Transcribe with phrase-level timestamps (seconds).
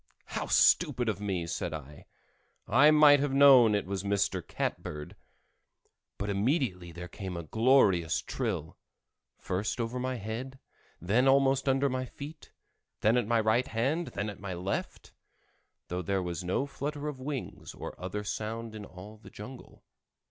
[0.33, 2.07] "How stupid of me!" said I.
[2.67, 4.41] "I might have known it was Mr.
[4.41, 5.15] Catbird."
[6.17, 10.57] But immediately there came a glorious trill—first over my head,
[10.99, 12.51] then almost under my feet,
[13.01, 15.13] then at my right hand, then at my left;
[15.87, 19.83] though there was no flutter of wings or other sound in all the jungle.